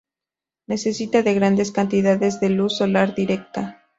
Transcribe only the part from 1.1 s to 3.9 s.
de grandes cantidades de luz solar directa.